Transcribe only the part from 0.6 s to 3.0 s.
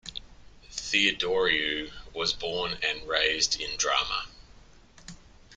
Theodoridou was born